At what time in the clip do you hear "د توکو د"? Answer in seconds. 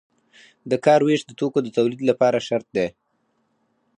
1.25-1.67